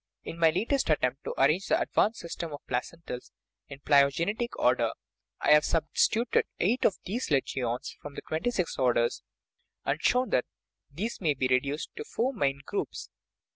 In 0.23 0.39
my 0.39 0.49
latest 0.49 0.89
attempt* 0.89 1.23
to 1.25 1.35
arrange 1.37 1.67
the 1.67 1.79
advanced 1.79 2.21
system 2.21 2.51
of 2.53 2.61
placentals 2.67 3.29
in 3.67 3.77
phylogenetic 3.81 4.57
order 4.57 4.93
I 5.39 5.51
have 5.51 5.63
sub 5.63 5.85
stituted 5.95 6.45
eight 6.59 6.85
of 6.85 6.97
these 7.05 7.29
legions 7.29 7.95
for 8.01 8.11
the 8.11 8.23
twenty 8.27 8.49
six 8.49 8.79
orders, 8.79 9.21
and 9.85 10.01
shown 10.01 10.31
that 10.31 10.45
these 10.89 11.21
may 11.21 11.35
be 11.35 11.47
reduced 11.47 11.91
to 11.97 12.03
four 12.03 12.33
main 12.33 12.61
groups. 12.65 13.11